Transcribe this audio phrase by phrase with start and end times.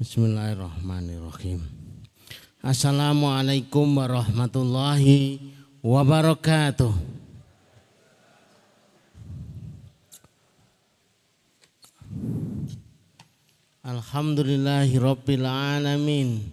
[0.00, 1.60] Bismillahirrahmanirrahim.
[2.64, 5.52] Assalamualaikum warahmatullahi
[5.84, 6.88] wabarakatuh.
[13.84, 16.48] Alhamdulillahi rabbil alamin.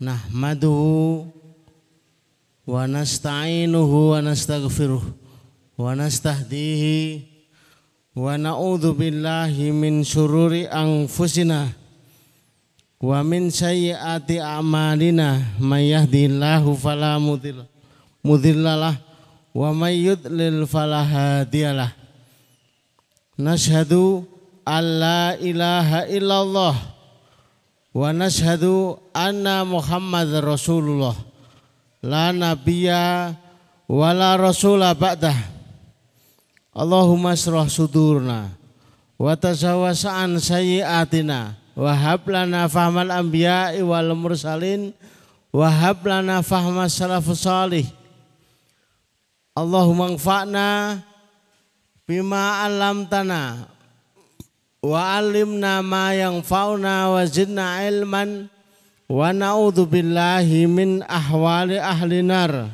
[0.00, 1.28] Nahmaduhu
[2.64, 5.04] wa nasta'inuhu wa nastaghfiruh
[5.76, 7.28] wa nastahdihi
[8.16, 8.96] wa na'udzu
[9.76, 11.84] min syururi anfusina
[12.96, 17.20] wa min sayyiati a'malina may yahdihillahu fala
[18.24, 18.96] mudhillalah
[19.52, 21.92] wa may yudlil fala hadiyalah.
[23.36, 24.24] Nashhadu
[24.64, 26.74] alla ilaha illallah
[27.92, 31.16] wa nashhadu anna muhammad rasulullah.
[32.00, 33.36] La nabiyya
[33.88, 35.36] wa la rasula ba'dah.
[36.76, 38.52] Allahumma asrah sudurna
[39.16, 44.96] wa tazawwasa'an sayyiatina wa hab lana fahmal anbiya'i wal mursalin.
[45.52, 47.84] Wa hab lana fahmas salafus salih.
[49.52, 51.00] Allahumma anfa'na
[52.08, 53.68] bima 'allamtana.
[54.80, 58.48] Wa 'allimna ma yanfa'una wa zidna ilman.
[59.06, 62.72] Wa na'udzu billahi min ahwali ahli nar.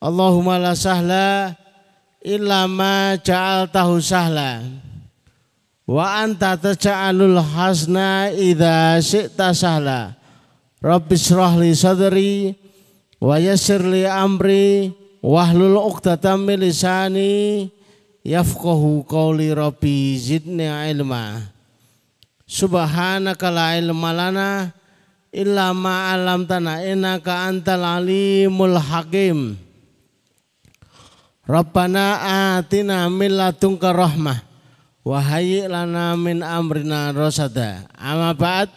[0.00, 1.52] Allahumma la sahla
[2.24, 4.62] illa ma ja'altahu sahla
[5.88, 10.12] wa anta taj'alul hasna idza syi'ta sahla.
[10.84, 12.52] Rabbi shrah li sadri
[13.18, 14.92] wa yassir li amri
[15.24, 17.72] wahlul 'uqdatam min lisani
[18.20, 21.40] yafqahu qawli rabbi zidni ilma.
[22.44, 24.50] Subhanaka la ilma lana
[25.32, 29.56] illa ma 'allamtana innaka antal alimul hakim.
[31.48, 32.04] Rabbana
[32.60, 34.47] atina min ladunka rahmah
[35.08, 37.88] wa hayyi lana min amrina rasada.
[37.96, 38.68] Amma ba'd.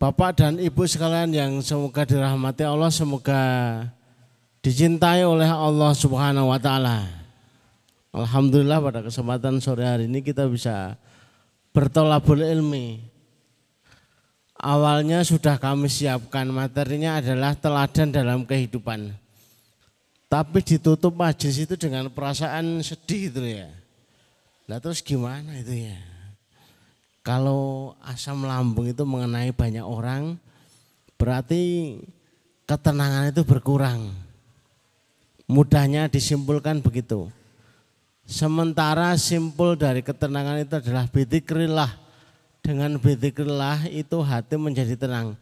[0.00, 3.42] Bapak dan Ibu sekalian yang semoga dirahmati Allah, semoga
[4.64, 7.04] dicintai oleh Allah Subhanahu wa taala.
[8.08, 10.96] Alhamdulillah pada kesempatan sore hari ini kita bisa
[11.76, 13.04] bertolabul ilmi.
[14.56, 19.12] Awalnya sudah kami siapkan materinya adalah teladan dalam kehidupan
[20.30, 23.79] tapi ditutup majlis itu dengan perasaan sedih itu ya.
[24.70, 25.98] Nah terus gimana itu ya?
[27.26, 30.38] Kalau asam lambung itu mengenai banyak orang,
[31.18, 31.98] berarti
[32.70, 34.14] ketenangan itu berkurang.
[35.50, 37.26] Mudahnya disimpulkan begitu.
[38.22, 41.90] Sementara simpul dari ketenangan itu adalah bitikrillah.
[42.62, 45.34] Dengan bitikrillah itu hati menjadi tenang.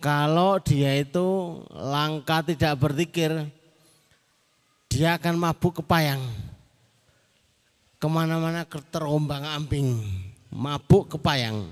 [0.00, 3.44] Kalau dia itu langka tidak berzikir,
[4.88, 6.24] dia akan mabuk kepayang.
[8.04, 9.96] Ke mana-mana terombang ambing,
[10.52, 11.64] mabuk kepayang.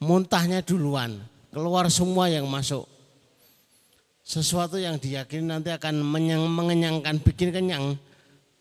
[0.00, 1.20] Muntahnya duluan,
[1.52, 2.88] keluar semua yang masuk.
[4.24, 8.00] Sesuatu yang diyakini nanti akan menyang, mengenyangkan, bikin kenyang.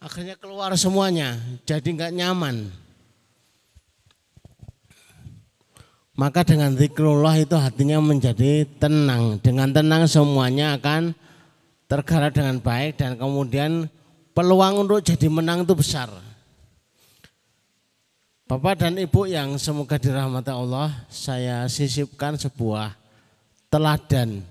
[0.03, 2.67] Akhirnya keluar semuanya, jadi nggak nyaman.
[6.19, 9.39] Maka dengan zikrullah itu hatinya menjadi tenang.
[9.39, 11.15] Dengan tenang semuanya akan
[11.87, 13.87] tergarap dengan baik dan kemudian
[14.35, 16.27] peluang untuk jadi menang itu besar.
[18.49, 22.97] Bapak dan Ibu yang semoga dirahmati Allah, saya sisipkan sebuah
[23.69, 24.41] teladan.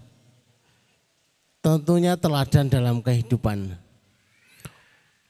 [1.59, 3.75] Tentunya teladan dalam kehidupan.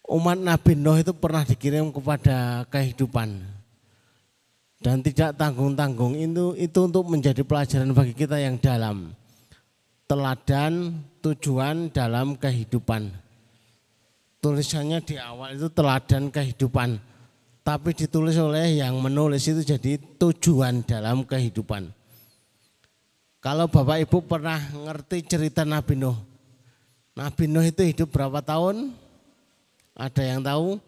[0.04, 3.40] Umat Nabi Nuh itu pernah dikirim kepada kehidupan.
[4.84, 9.16] Dan tidak tanggung-tanggung itu, itu untuk menjadi pelajaran bagi kita yang dalam
[10.04, 10.92] teladan
[11.24, 13.16] tujuan dalam kehidupan.
[14.44, 17.07] Tulisannya di awal itu teladan kehidupan,
[17.68, 21.92] tapi ditulis oleh yang menulis itu jadi tujuan dalam kehidupan.
[23.44, 26.16] Kalau Bapak Ibu pernah ngerti cerita Nabi Nuh,
[27.12, 28.96] Nabi Nuh itu hidup berapa tahun?
[29.92, 30.80] Ada yang tahu?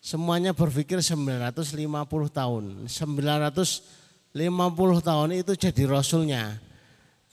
[0.00, 1.76] Semuanya berpikir 950
[2.32, 2.88] tahun.
[2.88, 4.32] 950
[5.04, 6.56] tahun itu jadi rasulnya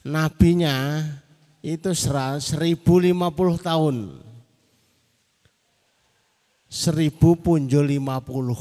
[0.03, 0.99] nabinya
[1.63, 2.75] itu 1050
[3.63, 3.95] tahun.
[6.75, 8.51] 1000 punjul 50.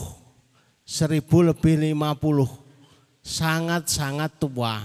[0.87, 2.47] 1000 lebih 50.
[3.27, 4.79] Sangat-sangat tua.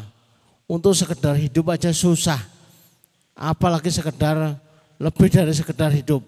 [0.65, 2.41] Untuk sekedar hidup aja susah.
[3.37, 4.57] Apalagi sekedar
[4.97, 6.25] lebih dari sekedar hidup.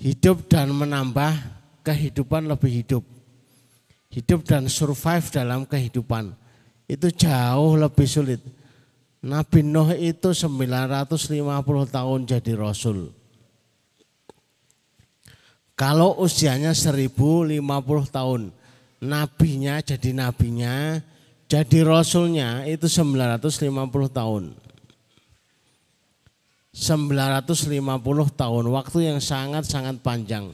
[0.00, 1.36] Hidup dan menambah
[1.84, 3.04] kehidupan lebih hidup.
[4.08, 6.32] Hidup dan survive dalam kehidupan
[6.88, 8.40] itu jauh lebih sulit.
[9.20, 11.36] Nabi Nuh itu 950
[11.92, 13.17] tahun jadi rasul.
[15.78, 17.62] Kalau usianya 1050
[18.10, 18.50] tahun,
[18.98, 20.98] nabinya jadi nabinya,
[21.46, 24.58] jadi rasulnya itu 950 tahun.
[26.74, 27.78] 950
[28.34, 30.50] tahun, waktu yang sangat-sangat panjang.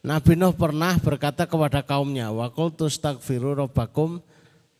[0.00, 4.24] Nabi Nuh pernah berkata kepada kaumnya, wa qultu astaghfiru rabbakum.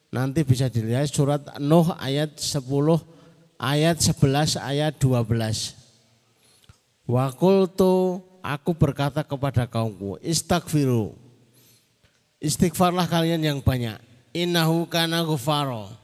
[0.09, 2.65] Nanti bisa dilihat surat Nuh ayat 10
[3.61, 5.77] ayat 11 ayat 12.
[7.05, 11.15] Wa qultu aku berkata kepada kaumku, istaghfiru.
[12.43, 13.97] Istighfarlah kalian yang banyak.
[14.35, 15.95] Innahu kana ghafaro.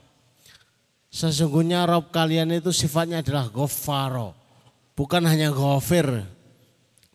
[1.11, 4.39] Sesungguhnya Rob kalian itu sifatnya adalah ghafaro
[4.99, 6.27] bukan hanya ghafir,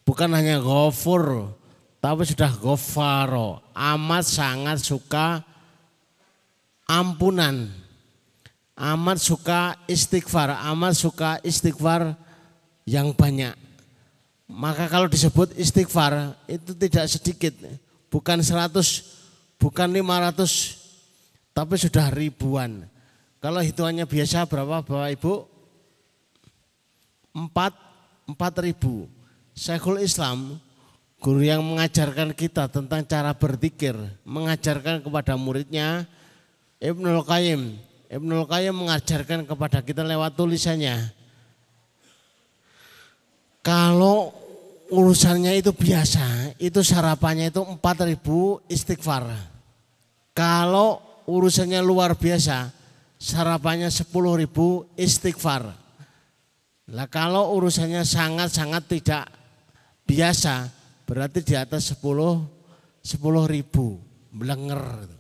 [0.08, 1.52] bukan hanya ghafur,
[2.00, 5.44] tapi sudah ghafaro, amat sangat suka
[6.88, 7.68] ampunan,
[8.72, 12.16] amat suka istighfar, amat suka istighfar
[12.88, 13.52] yang banyak.
[14.54, 17.54] Maka kalau disebut istighfar itu tidak sedikit,
[18.06, 18.70] bukan 100,
[19.58, 22.86] bukan 500, tapi sudah ribuan.
[23.42, 25.34] Kalau hitungannya biasa berapa Bapak Ibu?
[27.34, 27.74] empat
[28.30, 29.10] empat ribu.
[29.58, 30.62] Syekhul Islam,
[31.18, 36.06] guru yang mengajarkan kita tentang cara berzikir, mengajarkan kepada muridnya
[36.78, 37.62] Ibnul Qayyim.
[38.10, 41.10] Ibnul Qayyim mengajarkan kepada kita lewat tulisannya.
[43.64, 44.43] Kalau
[44.94, 49.26] urusannya itu biasa, itu sarapannya itu empat ribu istighfar.
[50.30, 52.70] Kalau urusannya luar biasa,
[53.18, 55.66] sarapannya sepuluh ribu istighfar.
[56.94, 59.24] Lah kalau urusannya sangat-sangat tidak
[60.06, 60.70] biasa,
[61.08, 61.98] berarti di atas 10
[63.04, 63.20] 10
[63.50, 64.00] ribu
[64.32, 65.10] belenger.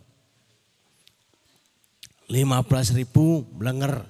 [2.24, 4.00] 15 ribu belenger,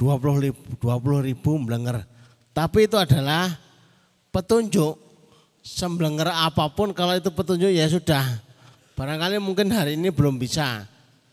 [0.00, 2.04] 20 ribu, 20 ribu belenger.
[2.52, 3.48] Tapi itu adalah
[4.32, 4.98] petunjuk.
[5.62, 8.26] Semblenger apa pun kalau itu petunjuk ya sudah.
[8.98, 10.88] Barangkali mungkin hari ini belum bisa.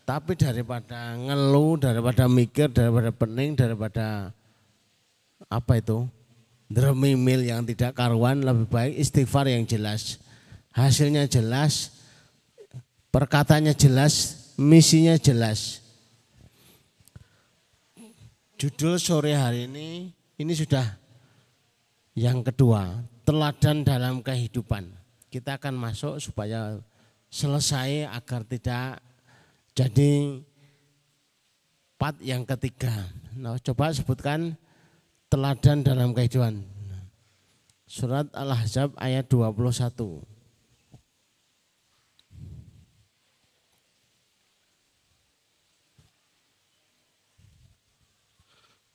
[0.06, 4.30] Tapi daripada ngeluh, daripada mikir, daripada pening, daripada
[5.50, 6.06] apa itu
[6.94, 10.22] mil yang tidak karuan lebih baik istighfar yang jelas
[10.70, 11.98] hasilnya jelas
[13.10, 15.82] perkataannya jelas misinya jelas
[18.54, 20.99] judul sore hari ini ini sudah
[22.20, 24.92] yang kedua teladan dalam kehidupan
[25.32, 26.76] kita akan masuk supaya
[27.32, 29.00] selesai agar tidak
[29.72, 30.44] jadi
[31.96, 33.08] part yang ketiga
[33.40, 34.60] nah coba sebutkan
[35.30, 36.66] teladan dalam kehidupan.
[37.86, 40.26] Surat Al-Ahzab ayat 21.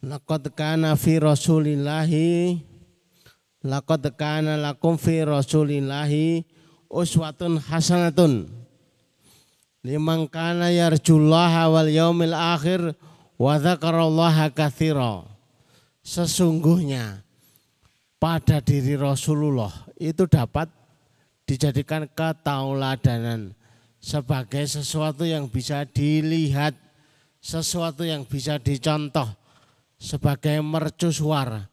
[0.05, 2.61] Laqad kana fi Rasulillahi
[3.65, 6.45] laqad kana lakum fi Rasulillahi
[6.85, 8.45] uswatun hasanatun
[9.81, 12.93] liman kana yarjullaha wal yaumil akhir
[13.41, 15.25] wa dzakarallaha katsira
[16.05, 17.25] sesungguhnya
[18.21, 20.69] pada diri Rasulullah itu dapat
[21.45, 23.53] dijadikan ketauladanan
[24.05, 26.77] sebagai sesuatu yang bisa dilihat,
[27.41, 29.25] sesuatu yang bisa dicontoh
[29.97, 31.69] sebagai mercusuar.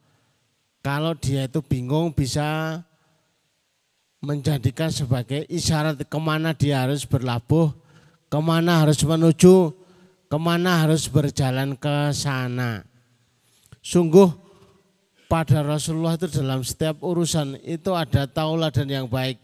[0.82, 2.82] Kalau dia itu bingung bisa
[4.19, 7.70] menjadikan sebagai isyarat ke mana dia harus berlabuh,
[8.26, 9.70] ke mana harus menuju,
[10.26, 12.83] ke mana harus berjalan ke sana.
[13.78, 14.30] Sungguh
[15.30, 19.38] pada Rasulullah itu dalam setiap urusan itu ada tauladan yang baik.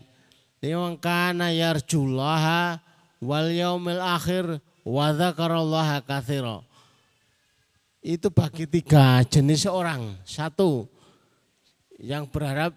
[0.58, 2.82] Liman kana yarjullaha
[3.22, 6.02] wal yaumil akhir wa dzakarallaha.
[8.02, 10.18] Itu bagi tiga jenis orang.
[10.26, 10.97] Satu
[11.98, 12.72] yang berharap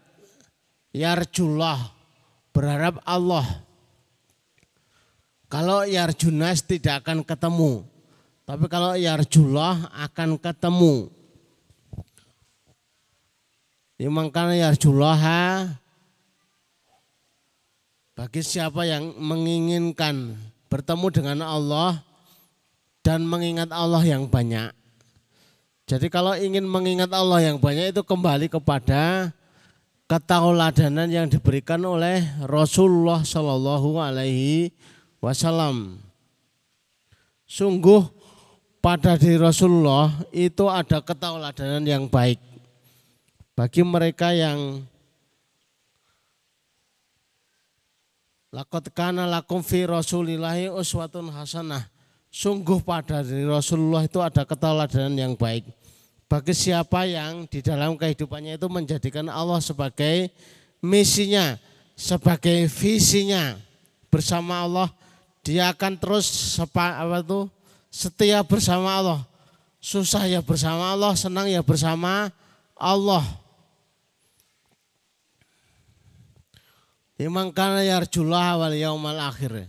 [0.92, 1.94] yarjullah,
[2.52, 3.46] berharap Allah.
[5.48, 7.86] Kalau yarjunas tidak akan ketemu.
[8.50, 11.08] Tapi kalau yarjullah akan ketemu.
[14.02, 15.78] Imang kana yarjulaha
[18.18, 20.34] bagi siapa yang menginginkan
[20.74, 22.02] bertemu dengan Allah
[23.06, 24.81] dan mengingat Allah yang banyak.
[25.92, 29.36] Jadi kalau ingin mengingat Allah yang banyak itu kembali kepada
[30.08, 34.72] ketauladanan yang diberikan oleh Rasulullah Shallallahu Alaihi
[35.20, 36.00] Wasallam.
[37.44, 38.08] Sungguh
[38.80, 42.40] pada diri Rasulullah itu ada ketauladanan yang baik.
[43.52, 44.88] Bagi mereka yang
[48.52, 51.88] Lakot kana lakum fi rasulillahi uswatun hasanah.
[52.32, 55.81] Sungguh pada diri Rasulullah itu ada keteladanan yang baik.
[56.32, 60.32] Bagi siapa yang di dalam kehidupannya itu menjadikan Allah sebagai
[60.80, 61.60] misinya,
[61.92, 63.60] sebagai visinya
[64.08, 64.88] bersama Allah
[65.44, 67.52] dia akan terus sepa, apa tuh,
[67.92, 69.20] setia bersama Allah.
[69.84, 72.32] Susah ya bersama Allah, senang ya bersama
[72.80, 73.28] Allah.
[77.20, 79.68] Imang kana yarjullah wal yaumal akhir.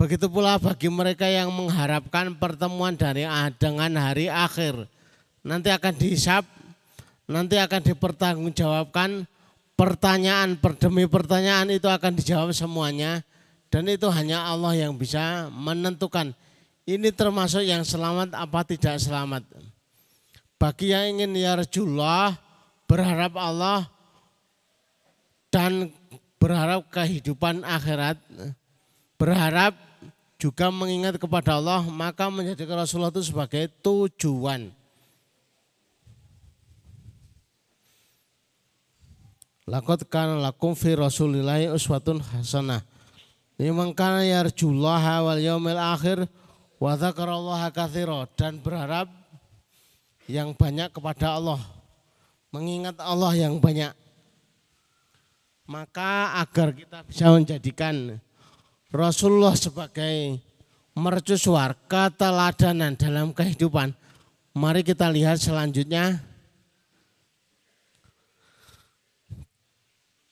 [0.00, 3.28] Begitu pula bagi mereka yang mengharapkan pertemuan dari
[3.60, 4.88] dengan hari akhir.
[5.48, 6.44] Nanti akan dihisap,
[7.24, 9.24] nanti akan dipertanggungjawabkan
[9.72, 13.24] pertanyaan per demi pertanyaan itu akan dijawab semuanya
[13.72, 16.36] dan itu hanya Allah yang bisa menentukan
[16.88, 19.44] ini termasuk yang selamat apa tidak selamat.
[20.56, 22.36] Bagi yang ingin yarjullah
[22.88, 23.84] berharap Allah
[25.52, 25.92] dan
[26.40, 28.16] berharap kehidupan akhirat,
[29.20, 29.76] berharap
[30.40, 34.77] juga mengingat kepada Allah, maka menjadikan Rasulullah itu sebagai tujuan.
[39.68, 42.80] Lakot kan lakum fi rasulillahi uswatun hasanah.
[43.60, 46.24] Liman kana yarjullaha wal yaumil akhir
[46.80, 49.12] wa dzakarallaha katsira dan berharap
[50.24, 51.60] yang banyak kepada Allah.
[52.48, 53.92] Mengingat Allah yang banyak
[55.68, 58.16] maka agar kita bisa menjadikan
[58.88, 60.40] Rasulullah sebagai
[60.96, 63.92] mercusuar keteladanan dalam kehidupan.
[64.56, 66.24] Mari kita lihat selanjutnya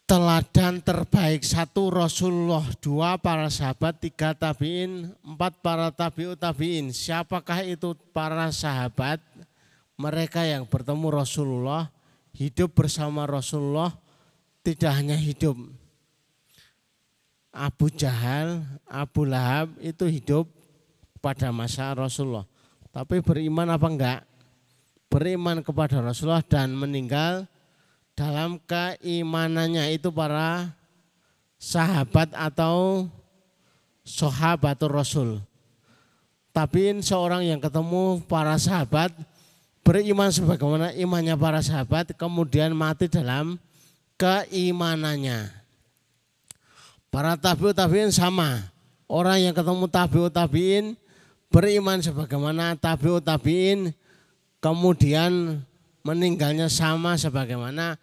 [0.07, 7.99] teladan terbaik satu Rasulullah dua para sahabat tiga tabiin empat para tabiut tabiin siapakah itu
[8.15, 9.19] para sahabat
[9.99, 11.91] mereka yang bertemu Rasulullah
[12.39, 13.91] hidup bersama Rasulullah
[14.63, 15.57] tidak hanya hidup.
[17.57, 20.45] Abu Jahal, Abu Lahab itu hidup
[21.25, 22.45] pada masa Rasulullah.
[22.93, 24.21] Tapi beriman apa enggak?
[25.09, 27.49] Beriman kepada Rasulullah dan meninggal
[28.17, 30.73] dalam keimanannya itu para
[31.61, 33.07] sahabat atau
[34.01, 35.45] sahabat Rasul.
[36.57, 39.13] Tapi seorang yang ketemu para sahabat
[39.85, 43.61] beriman sebagaimana imannya para sahabat kemudian mati dalam
[44.17, 45.53] keimanannya.
[47.13, 48.73] Para tabiut tabiin sama.
[49.07, 50.97] Orang yang ketemu tabiut tabiin
[51.53, 53.93] beriman sebagaimana tabiut tabiin
[54.59, 55.63] kemudian
[56.07, 57.99] meninggalnya sama sebagaimana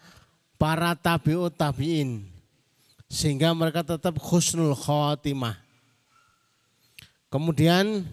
[0.60, 2.28] para tabiut tabiin
[3.08, 5.56] sehingga mereka tetap khusnul khotimah.
[7.32, 8.04] Kemudian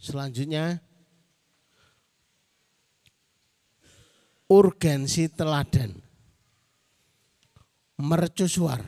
[0.00, 0.80] selanjutnya
[4.48, 5.98] urgensi teladan.
[7.96, 8.84] Mercusuar.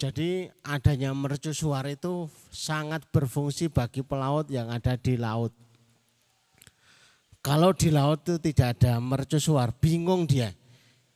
[0.00, 5.52] Jadi adanya mercusuar itu sangat berfungsi bagi pelaut yang ada di laut.
[7.40, 10.52] Kalau di laut itu tidak ada mercusuar, bingung dia.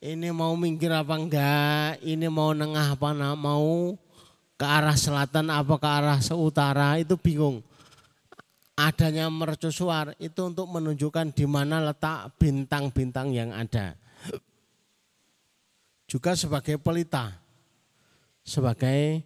[0.00, 3.96] Ini mau minggir apa enggak, ini mau nengah apa mau
[4.56, 7.64] ke arah selatan apa ke arah seutara itu bingung
[8.74, 13.94] adanya mercusuar itu untuk menunjukkan di mana letak bintang-bintang yang ada.
[16.04, 17.32] Juga sebagai pelita,
[18.44, 19.24] sebagai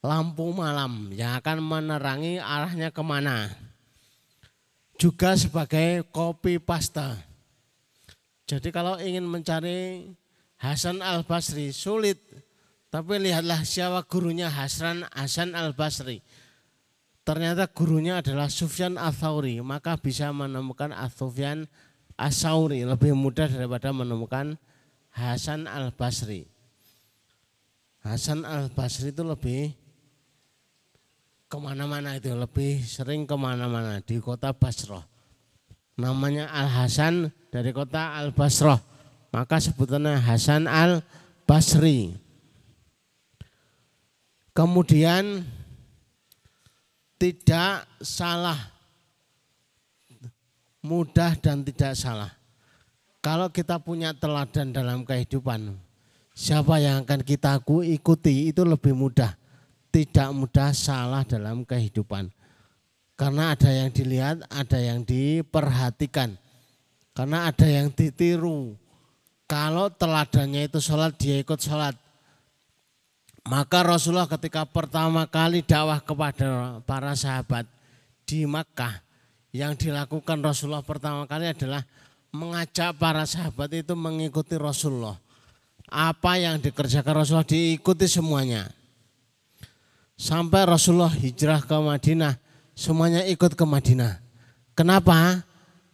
[0.00, 3.50] lampu malam yang akan menerangi arahnya ke mana.
[5.02, 7.18] Juga sebagai kopi pasta.
[8.46, 10.06] Jadi kalau ingin mencari
[10.62, 12.22] Hasan Al Basri sulit,
[12.86, 16.22] tapi lihatlah siapa gurunya Hasan Hasan Al Basri
[17.22, 21.70] ternyata gurunya adalah Sufyan Atsauri, maka bisa menemukan Sufyan
[22.18, 24.58] Asauri lebih mudah daripada menemukan
[25.14, 26.50] Hasan Al Basri.
[28.02, 29.70] Hasan Al Basri itu lebih
[31.52, 35.04] ke mana-mana itu lebih sering ke mana-mana di kota Basrah.
[36.00, 38.80] Namanya Al Hasan dari kota Al Basrah,
[39.36, 41.04] maka sebutannya Hasan Al
[41.44, 42.16] Basri.
[44.56, 45.44] Kemudian
[47.20, 48.72] tidak salah.
[50.80, 52.32] Mudah dan tidak salah.
[53.20, 55.76] Kalau kita punya teladan dalam kehidupan,
[56.32, 57.60] siapa yang akan kita
[57.92, 59.41] ikuti itu lebih mudah.
[59.92, 62.32] Tidak mudah salah dalam kehidupan.
[63.12, 66.34] Karena ada yang dilihat, ada yang diperhatikan.
[67.12, 68.72] Karena ada yang ditiru.
[69.44, 71.92] Kalau teladannya itu sholat, dia ikut sholat.
[73.44, 77.68] Maka Rasulullah ketika pertama kali dakwah kepada para sahabat
[78.22, 79.02] di Makkah
[79.52, 81.84] yang dilakukan Rasulullah pertama kali adalah
[82.32, 85.20] mengajak para sahabat itu mengikuti Rasulullah.
[85.92, 88.72] Apa yang dikerjakan Rasulullah diikuti semuanya.
[90.22, 92.38] Sampai Rasulullah hijrah ke Madinah,
[92.78, 94.22] semuanya ikut ke Madinah.
[94.78, 95.42] Kenapa?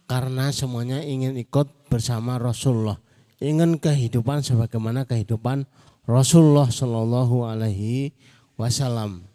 [0.05, 3.01] Karena semuanya ingin ikut bersama Rasulullah.
[3.41, 5.65] Ingin kehidupan sebagaimana kehidupan
[6.05, 8.13] Rasulullah Shallallahu Alaihi
[8.53, 9.25] Wasallam.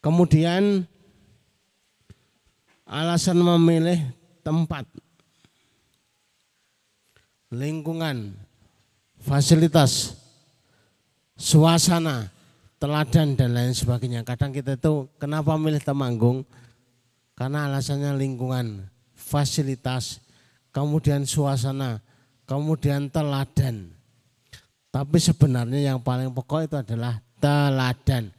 [0.00, 0.88] Kemudian
[2.88, 4.00] alasan memilih
[4.40, 4.88] tempat,
[7.52, 8.32] lingkungan,
[9.20, 10.16] fasilitas,
[11.36, 12.32] suasana,
[12.76, 14.24] teladan dan lain sebagainya.
[14.24, 16.44] Kadang kita itu kenapa milih Temanggung?
[17.36, 20.24] Karena alasannya lingkungan, fasilitas,
[20.72, 22.00] kemudian suasana,
[22.48, 23.92] kemudian teladan.
[24.88, 28.32] Tapi sebenarnya yang paling pokok itu adalah teladan.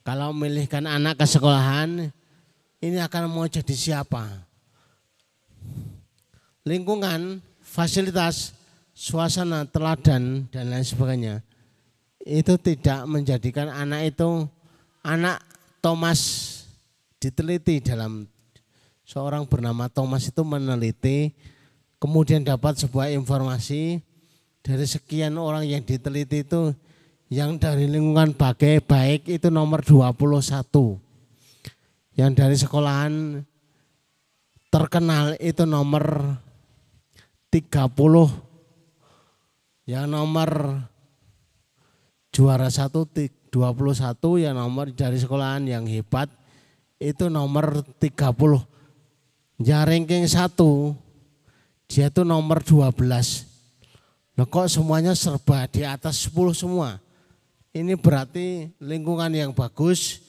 [0.00, 2.08] Kalau memilihkan anak ke sekolahan,
[2.80, 4.24] ini akan mau jadi siapa?
[6.64, 8.56] Lingkungan, fasilitas,
[8.96, 11.44] suasana, teladan, dan lain sebagainya.
[12.28, 14.44] Itu tidak menjadikan anak itu,
[15.00, 15.40] anak
[15.80, 16.20] Thomas
[17.16, 18.28] diteliti dalam
[19.08, 21.32] seorang bernama Thomas itu meneliti,
[21.96, 24.04] kemudian dapat sebuah informasi
[24.60, 26.76] dari sekian orang yang diteliti itu
[27.32, 30.28] yang dari lingkungan bagai baik itu nomor 21.
[32.12, 33.40] Yang dari sekolahan
[34.68, 36.36] terkenal itu nomor
[37.48, 37.88] 30.
[39.88, 40.48] Yang nomor
[42.38, 42.86] juara 1
[43.50, 43.50] 21
[44.38, 46.30] yang nomor dari sekolahan yang hebat
[47.02, 48.14] itu nomor 30.
[49.58, 50.54] Yang ranking 1
[51.90, 52.94] dia itu nomor 12
[54.38, 57.02] Nah kok semuanya serba di atas 10 semua.
[57.74, 60.22] Ini berarti lingkungan yang bagus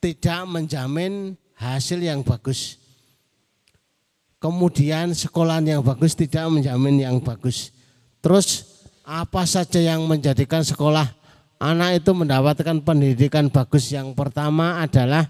[0.00, 2.80] tidak menjamin hasil yang bagus.
[4.40, 7.68] Kemudian sekolahan yang bagus tidak menjamin yang bagus.
[8.24, 8.64] Terus
[9.04, 11.23] apa saja yang menjadikan sekolah
[11.64, 15.24] anak itu mendapatkan pendidikan bagus yang pertama adalah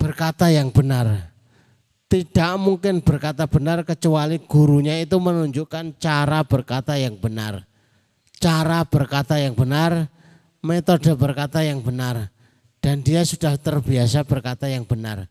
[0.00, 1.34] berkata yang benar
[2.14, 7.66] tidak mungkin berkata benar kecuali gurunya itu menunjukkan cara berkata yang benar.
[8.38, 10.06] Cara berkata yang benar,
[10.62, 12.30] metode berkata yang benar.
[12.78, 15.26] Dan dia sudah terbiasa berkata yang benar.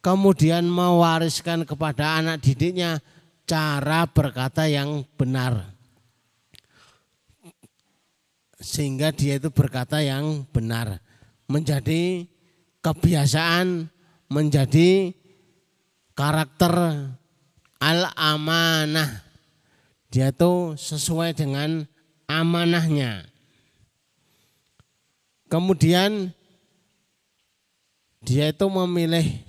[0.00, 3.02] Kemudian mewariskan kepada anak didiknya
[3.44, 5.71] cara berkata yang benar.
[8.62, 11.02] Sehingga dia itu berkata yang benar.
[11.50, 12.30] Menjadi
[12.78, 13.90] kebiasaan,
[14.30, 15.10] menjadi
[16.14, 16.74] karakter
[17.82, 19.26] al-amanah.
[20.12, 21.82] Dia itu sesuai dengan
[22.30, 23.26] amanahnya.
[25.50, 26.32] Kemudian
[28.22, 29.42] dia itu memilih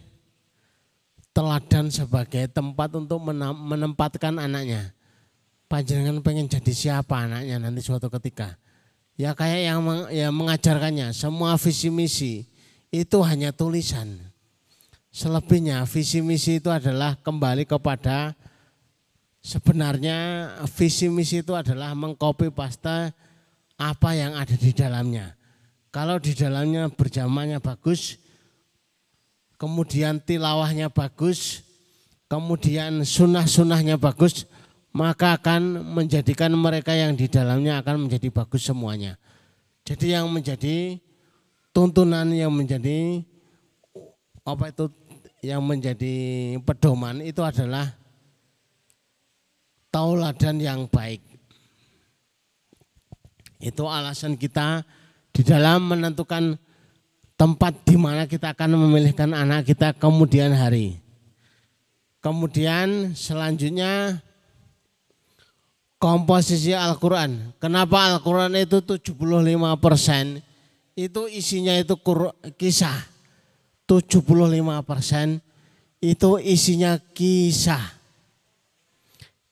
[1.31, 4.91] teladan sebagai tempat untuk menempatkan anaknya.
[5.69, 8.62] Panjenengan pengen jadi siapa anaknya nanti suatu ketika.
[9.13, 12.49] Ya kayak yang ya mengajarkannya, semua visi misi
[12.89, 14.17] itu hanya tulisan.
[15.13, 18.33] Selebihnya visi misi itu adalah kembali kepada
[19.45, 23.13] sebenarnya visi misi itu adalah mengcopy paste
[23.77, 25.37] apa yang ada di dalamnya.
[25.93, 28.17] Kalau di dalamnya berjamanya bagus,
[29.61, 31.61] kemudian tilawahnya bagus,
[32.25, 34.49] kemudian sunnah-sunnahnya bagus,
[34.93, 39.17] maka akan menjadikan mereka yang di dalamnya akan menjadi bagus semuanya.
[39.83, 41.01] Jadi yang menjadi
[41.73, 43.25] tuntunan yang menjadi
[44.45, 44.85] apa itu
[45.43, 46.15] yang menjadi
[46.61, 47.89] pedoman itu adalah
[49.89, 51.19] tauladan yang baik.
[53.59, 54.85] Itu alasan kita
[55.33, 56.55] di dalam menentukan
[57.33, 61.01] tempat di mana kita akan memilihkan anak kita kemudian hari.
[62.23, 64.23] Kemudian selanjutnya
[66.03, 67.55] komposisi Al-Quran.
[67.63, 69.15] Kenapa Al-Quran itu 75
[69.79, 70.43] persen?
[70.99, 71.95] Itu isinya itu
[72.59, 73.07] kisah
[73.87, 74.19] 75
[74.83, 75.39] persen
[76.03, 78.03] itu isinya kisah.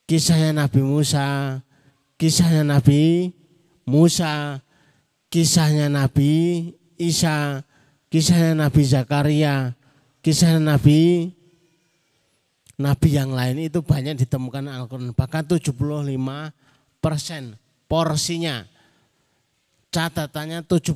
[0.03, 1.63] Kisahnya Nabi Musa,
[2.19, 3.31] kisahnya Nabi
[3.87, 4.59] Musa,
[5.31, 6.67] kisahnya Nabi
[6.99, 7.63] Isa,
[8.11, 9.71] kisahnya Nabi Zakaria,
[10.19, 11.31] kisahnya Nabi
[12.81, 15.13] Nabi yang lain itu banyak ditemukan Al-Quran.
[15.13, 15.71] Bahkan 75
[16.97, 18.65] persen porsinya.
[19.91, 20.95] Catatannya 75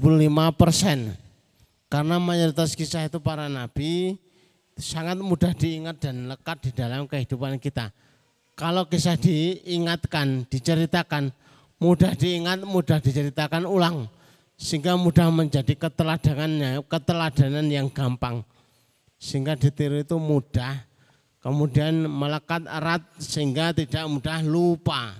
[0.55, 1.13] persen.
[1.91, 4.17] Karena mayoritas kisah itu para nabi
[4.79, 7.91] sangat mudah diingat dan lekat di dalam kehidupan kita.
[8.55, 11.27] Kalau kisah diingatkan, diceritakan,
[11.75, 14.07] mudah diingat, mudah diceritakan ulang.
[14.55, 18.47] Sehingga mudah menjadi keteladanannya, keteladanan yang gampang.
[19.19, 20.87] Sehingga ditiru itu mudah,
[21.45, 25.13] kemudian melekat erat sehingga tidak mudah lupa.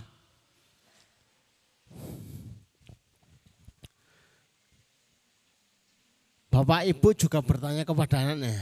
[6.50, 8.58] Bapak ibu juga bertanya kepada anaknya,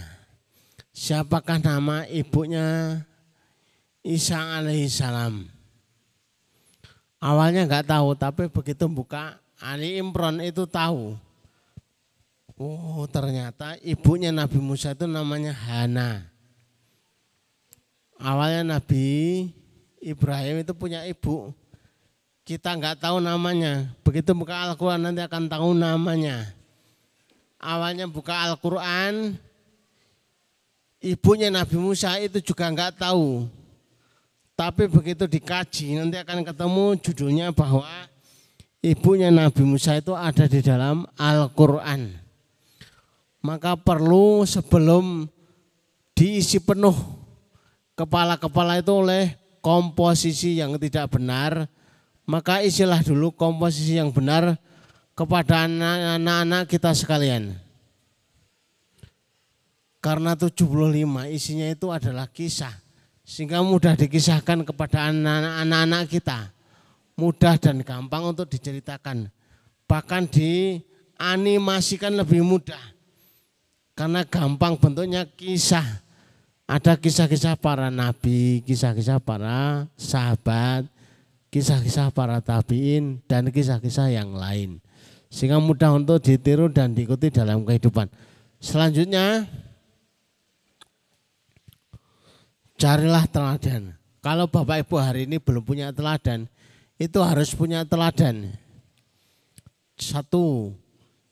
[0.91, 2.99] siapakah nama ibunya
[4.03, 5.47] Isa alaihissalam?
[7.23, 11.15] Awalnya nggak tahu, tapi begitu buka Ali Imran itu tahu.
[12.59, 16.32] Oh ternyata ibunya Nabi Musa itu namanya Hana.
[18.19, 19.49] Awalnya Nabi
[20.03, 21.53] Ibrahim itu punya ibu.
[22.43, 23.87] Kita nggak tahu namanya.
[24.03, 26.51] Begitu buka Al-Quran nanti akan tahu namanya.
[27.61, 29.39] Awalnya buka Al-Quran,
[30.99, 33.47] ibunya Nabi Musa itu juga nggak tahu.
[34.53, 37.87] Tapi begitu dikaji nanti akan ketemu judulnya bahwa
[38.83, 42.23] ibunya Nabi Musa itu ada di dalam Al-Quran
[43.43, 45.27] maka perlu sebelum
[46.15, 46.95] diisi penuh
[47.93, 51.71] kepala-kepala itu oleh komposisi yang tidak benar,
[52.27, 54.59] maka isilah dulu komposisi yang benar
[55.13, 57.55] kepada anak-anak kita sekalian.
[60.03, 62.75] Karena 75 isinya itu adalah kisah.
[63.23, 66.51] Sehingga mudah dikisahkan kepada anak-anak kita.
[67.15, 69.31] Mudah dan gampang untuk diceritakan.
[69.87, 72.83] Bahkan dianimasikan lebih mudah
[73.95, 76.02] karena gampang bentuknya kisah.
[76.63, 80.87] Ada kisah-kisah para nabi, kisah-kisah para sahabat,
[81.51, 84.79] kisah-kisah para tabiin, dan kisah-kisah yang lain.
[85.27, 88.07] Sehingga mudah untuk ditiru dan diikuti dalam kehidupan.
[88.63, 89.43] Selanjutnya,
[92.79, 93.99] carilah teladan.
[94.23, 96.47] Kalau Bapak Ibu hari ini belum punya teladan,
[96.95, 98.55] itu harus punya teladan.
[99.99, 100.71] Satu,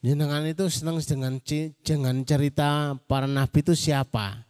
[0.02, 1.38] Jenengan itu senang dengan
[1.86, 4.50] dengan cerita para nabi itu siapa?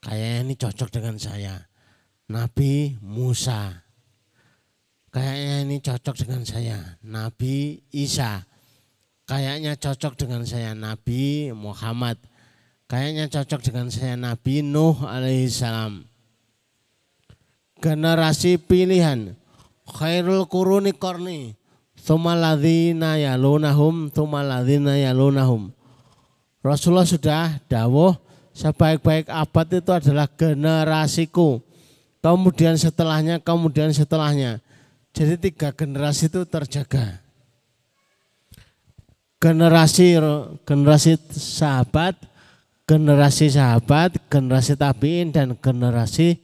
[0.00, 1.54] Kayaknya ini cocok dengan saya.
[2.32, 3.84] Nabi Musa.
[5.12, 6.78] Kayaknya ini cocok dengan saya.
[7.04, 8.44] Nabi Isa.
[9.28, 10.72] Kayaknya cocok dengan saya.
[10.72, 12.16] Nabi Muhammad.
[12.88, 14.16] Kayaknya cocok dengan saya.
[14.16, 16.08] Nabi Nuh alaihissalam.
[17.80, 19.36] Generasi pilihan.
[19.84, 21.60] Khairul kuruni korni
[22.00, 25.68] Thumaladzina yalunahum, thumaladzina yalunahum.
[26.64, 28.16] Rasulullah sudah dawuh
[28.54, 31.62] sebaik-baik abad itu adalah generasiku.
[32.20, 34.60] Kemudian setelahnya, kemudian setelahnya.
[35.16, 37.18] Jadi tiga generasi itu terjaga.
[39.40, 40.20] Generasi
[40.68, 42.12] generasi sahabat,
[42.84, 46.36] generasi sahabat, generasi tabiin dan generasi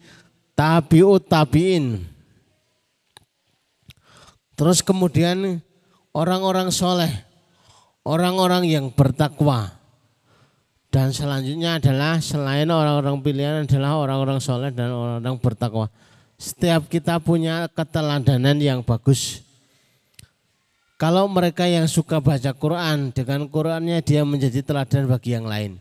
[0.56, 2.08] tabiut tabiin.
[4.56, 5.60] Terus kemudian
[6.16, 7.12] orang-orang soleh,
[8.08, 9.76] orang-orang yang bertakwa.
[10.90, 15.86] Dan selanjutnya adalah selain orang-orang pilihan adalah orang-orang soleh dan orang-orang bertakwa.
[16.36, 19.44] Setiap kita punya keteladanan yang bagus.
[20.96, 25.76] Kalau mereka yang suka baca Quran, dengan Qurannya dia menjadi teladan bagi yang lain.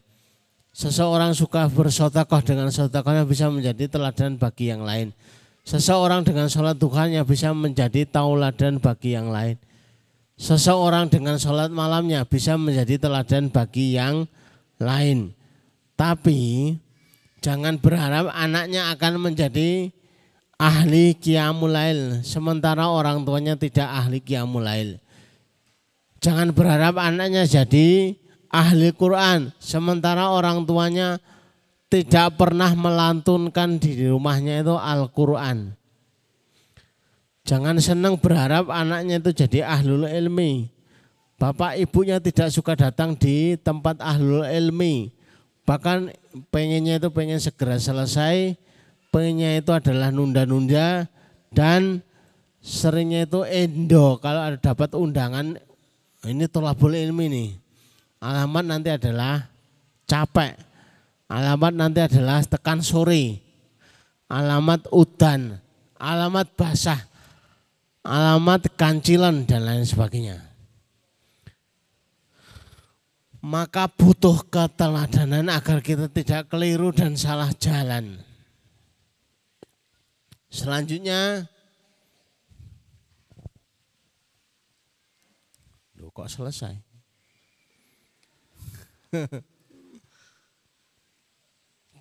[0.75, 5.15] Seseorang suka bersotakoh dengan sotakohnya bisa menjadi teladan bagi yang lain.
[5.63, 9.55] Seseorang dengan sholat duhanya bisa menjadi tauladan bagi yang lain.
[10.35, 14.43] Seseorang dengan sholat malamnya bisa menjadi teladan bagi yang lain.
[15.95, 16.75] Tapi
[17.39, 19.93] jangan berharap anaknya akan menjadi
[20.55, 24.99] ahli qiyamulail sementara orang tuanya tidak ahli qiyamulail.
[26.19, 28.17] Jangan berharap anaknya jadi
[28.49, 31.21] ahli Quran sementara orang tuanya
[31.85, 35.77] tidak pernah melantunkan di rumahnya itu Al-Quran.
[37.45, 40.74] Jangan senang berharap anaknya itu jadi ahlul ilmi.
[41.35, 45.11] Bapak ibunya tidak suka datang di tempat ahlul ilmi.
[45.67, 46.13] Bahkan
[46.53, 48.55] pengennya itu pengen segera selesai.
[49.11, 51.11] Pengennya itu adalah nunda-nunda.
[51.51, 51.99] Dan
[52.63, 54.19] seringnya itu endo.
[54.23, 55.59] Kalau ada dapat undangan,
[56.23, 57.49] ini tolabul ilmi nih.
[58.23, 59.51] Alamat nanti adalah
[60.07, 60.55] capek
[61.25, 63.41] Alamat nanti adalah tekan sore.
[64.29, 65.57] Alamat udan,
[66.01, 66.97] alamat basah,
[68.01, 70.41] alamat kancilan dan lain sebagainya.
[73.45, 78.17] Maka butuh keteladanan agar kita tidak keliru dan salah jalan.
[80.49, 81.45] Selanjutnya,
[86.01, 86.73] Loh kok selesai?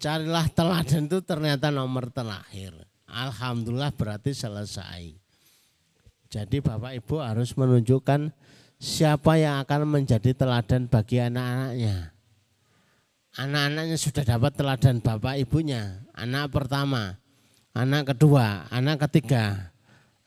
[0.05, 2.77] carilah teladan itu ternyata nomor terakhir.
[3.09, 5.17] Alhamdulillah berarti selesai.
[6.29, 8.29] Jadi Bapak Ibu harus menunjukkan
[8.85, 12.13] siapa yang akan menjadi teladan bagi anak-anaknya.
[13.35, 16.05] Anak-anaknya sudah dapat teladan Bapak Ibunya.
[16.13, 17.17] Anak pertama,
[17.73, 19.73] anak kedua, anak ketiga,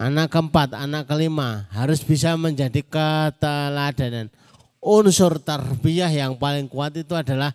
[0.02, 4.34] anak keempat, anak kelima harus bisa menjadi keteladanan.
[4.82, 7.54] Unsur tarbiyah yang paling kuat itu adalah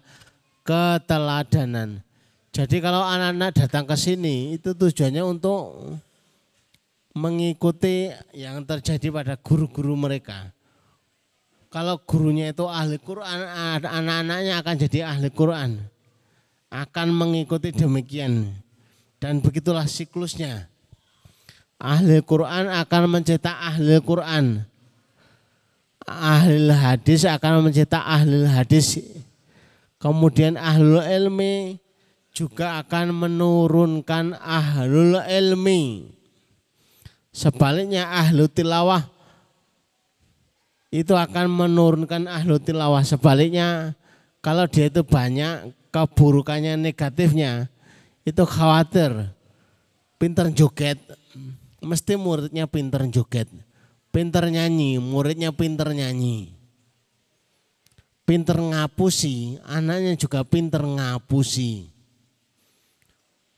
[0.63, 1.99] keteladanan.
[2.55, 5.99] Jadi kalau anak-anak datang ke sini itu tujuannya untuk
[7.13, 10.53] mengikuti yang terjadi pada guru-guru mereka.
[11.73, 13.39] Kalau gurunya itu ahli Quran,
[13.81, 15.81] anak-anaknya akan jadi ahli Quran.
[16.69, 18.53] Akan mengikuti demikian.
[19.17, 20.69] Dan begitulah siklusnya.
[21.81, 24.69] Ahli Quran akan mencetak ahli Quran.
[26.05, 29.01] Ahli hadis akan mencetak ahli hadis.
[29.97, 31.81] Kemudian ahli ilmi
[32.33, 36.09] juga akan menurunkan ahlul ilmi.
[37.33, 39.09] Sebaliknya ahlu tilawah
[40.93, 43.01] itu akan menurunkan ahlu tilawah.
[43.03, 43.97] Sebaliknya.
[44.43, 47.71] Kalau dia itu banyak keburukannya negatifnya
[48.27, 49.33] itu khawatir.
[50.21, 50.99] Pinter joget.
[51.83, 53.47] Mesti muridnya pinter joget.
[54.13, 56.53] Pinter nyanyi muridnya pinter nyanyi.
[58.23, 61.91] Pinter ngapusi anaknya juga pinter ngapusi.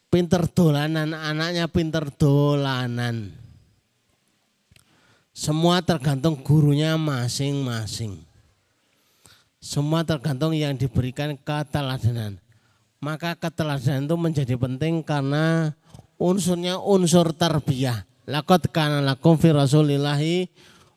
[0.09, 3.44] Pinter dolanan, anaknya pinter dolanan.
[5.35, 8.23] Semua tergantung gurunya masing-masing.
[9.59, 12.39] Semua tergantung yang diberikan keteladanan.
[13.03, 15.75] Maka keteladanan itu menjadi penting karena
[16.23, 18.07] unsurnya unsur tarbiyah.
[18.31, 20.47] Lakot kana lakum fi rasulillahi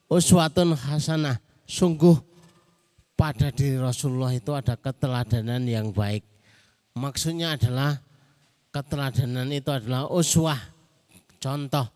[0.05, 1.41] uswatun hasanah.
[1.65, 2.15] Sungguh
[3.17, 6.21] pada diri Rasulullah itu ada keteladanan yang baik.
[6.93, 7.97] Maksudnya adalah
[8.69, 10.61] keteladanan itu adalah uswah,
[11.41, 11.89] contoh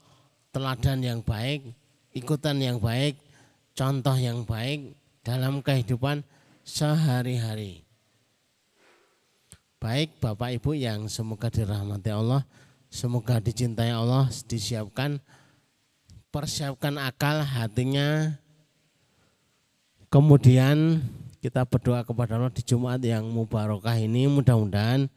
[0.50, 1.70] teladan yang baik,
[2.12, 3.20] ikutan yang baik,
[3.76, 6.24] contoh yang baik dalam kehidupan
[6.64, 7.84] sehari-hari.
[9.82, 12.46] Baik Bapak Ibu yang semoga dirahmati Allah,
[12.94, 15.18] semoga dicintai Allah, disiapkan,
[16.30, 18.38] persiapkan akal hatinya,
[20.14, 21.02] kemudian
[21.42, 25.10] kita berdoa kepada Allah di Jumat yang mubarakah ini mudah-mudahan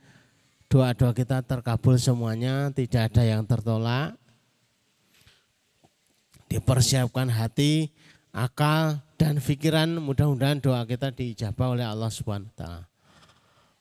[0.75, 4.19] doa-doa kita terkabul semuanya, tidak ada yang tertolak.
[6.55, 7.91] Dipersiapkan hati,
[8.31, 12.87] akal, dan pikiran, mudah-mudahan doa kita diijabah oleh Allah Subhanahu wa taala.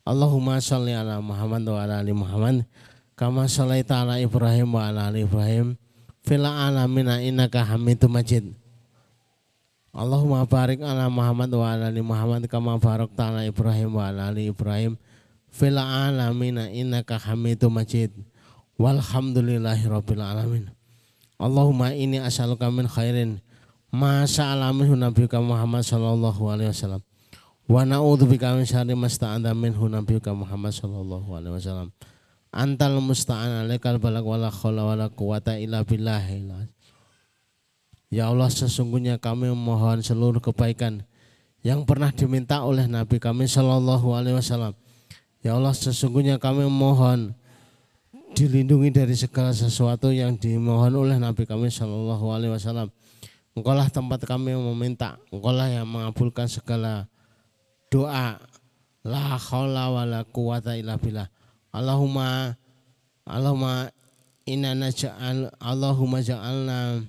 [0.01, 2.65] Allahumma sholli ala Muhammad wa ala ali Muhammad
[3.13, 5.77] kama shallaita ala Ibrahim wa ala ali Ibrahim.
[6.25, 8.57] Fil alamin innaka Hamidum Majid.
[9.93, 14.49] Allahumma barik ala Muhammad wa ala ali Muhammad kama barakta ala Ibrahim wa ala ali
[14.49, 14.97] Ibrahim.
[15.53, 18.09] Fil alamin innaka hamidum majid.
[18.81, 20.72] Walhamdulillahi rabbil alamin
[21.43, 23.43] Allahumma ini as'aluka min khairin
[23.91, 27.03] ma sa'alamin nabiyuka Muhammad sallallahu alaihi wasallam.
[27.67, 31.91] Wa na'udzubika min syarri ma sta'adha minhu nabiyuka Muhammad sallallahu alaihi wasallam.
[32.53, 36.23] Antal musta'an alaikal balak wala khawla wala quwata illa billah.
[38.13, 41.03] Ya Allah sesungguhnya kami memohon seluruh kebaikan
[41.65, 44.77] yang pernah diminta oleh Nabi kami Shallallahu Alaihi Wasallam.
[45.41, 47.34] Ya Allah sesungguhnya kami mohon
[48.33, 52.89] dilindungi dari segala sesuatu yang dimohon oleh Nabi kami Shallallahu Alaihi Wasallam.
[53.53, 57.05] Engkau lah tempat kami meminta, engkau lah yang mengabulkan segala
[57.93, 58.41] doa.
[59.05, 61.29] La haula wa la quwata illa billah.
[61.69, 62.57] Allahumma
[63.27, 63.91] Allahumma
[64.49, 67.03] inna naj'al Allahumma ja'alna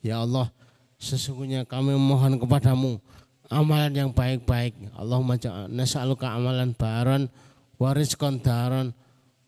[0.00, 0.48] ya Allah
[0.96, 2.98] sesungguhnya kami mohon kepadamu
[3.46, 4.74] amalan yang baik-baik.
[4.98, 5.38] Allahumma
[5.70, 7.30] nas'aluka amalan baron
[7.76, 8.96] warizkon daron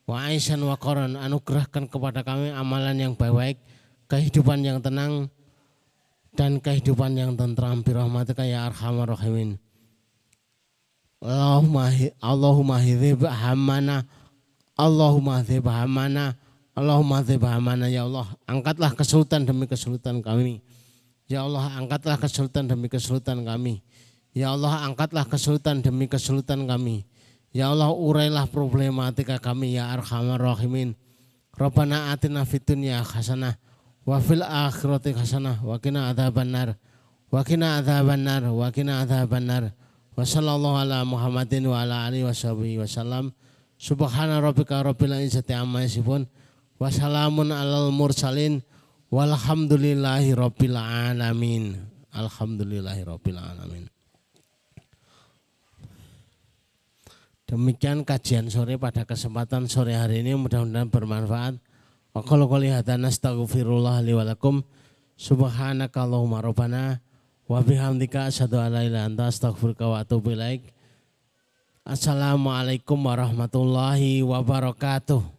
[0.09, 3.61] wa aisan wa koron anugerahkan kepada kami amalan yang baik-baik,
[4.09, 5.29] kehidupan yang tenang
[6.33, 9.61] dan kehidupan yang tentram birahmatika ya arhamar rahimin.
[11.21, 11.93] Allahumma
[12.25, 14.07] Allahumma hidhib hamana
[14.79, 16.39] Allahumma hidhib hamana
[16.73, 20.63] Allahumma hidhib hamana ya Allah angkatlah kesulitan demi kesulitan kami
[21.27, 23.83] Ya Allah angkatlah kesulitan demi kesulitan kami
[24.39, 27.03] Ya Allah angkatlah kesulitan demi kesulitan kami.
[27.53, 30.93] Ya Allah urailah problematika kami ya arhamar rahimin.
[31.57, 33.57] Rabbana atina fid hasanah
[34.05, 36.77] wa fil akhirati hasanah wa qina adzabannar.
[37.33, 39.73] Wa qina adzabannar wa qina adzabannar.
[40.15, 43.33] Wa sallallahu ala Muhammadin wa ala alihi washabihi wasallam.
[43.79, 46.27] Subhana rabbika rabbil izzati amma yasifun.
[46.79, 48.61] Wa salamun alal mursalin.
[49.09, 51.81] Walhamdulillahi rabbil alamin.
[52.13, 53.89] Alhamdulillahi rabbil alamin.
[57.49, 61.57] Demikian kajian sore pada kesempatan sore hari ini mudah-mudahan bermanfaat.
[62.13, 64.61] Wa qala qali hadana astaghfirullah li wa lakum.
[65.17, 67.01] Subhanaka Allahumma rabbana
[67.49, 70.69] wa bihamdika asyhadu an la ilaha anta astaghfiruka wa atubu ilaik.
[71.89, 75.38] Assalamualaikum warahmatullahi wabarakatuh.